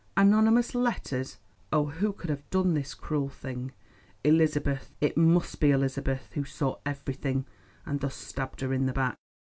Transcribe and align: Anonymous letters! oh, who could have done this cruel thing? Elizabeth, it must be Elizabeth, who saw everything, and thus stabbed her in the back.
Anonymous 0.17 0.73
letters! 0.73 1.37
oh, 1.71 1.85
who 1.85 2.11
could 2.11 2.31
have 2.31 2.49
done 2.49 2.73
this 2.73 2.95
cruel 2.95 3.29
thing? 3.29 3.71
Elizabeth, 4.23 4.95
it 4.99 5.15
must 5.15 5.59
be 5.59 5.69
Elizabeth, 5.69 6.31
who 6.33 6.43
saw 6.43 6.77
everything, 6.87 7.45
and 7.85 7.99
thus 7.99 8.15
stabbed 8.15 8.61
her 8.61 8.73
in 8.73 8.87
the 8.87 8.93
back. 8.93 9.19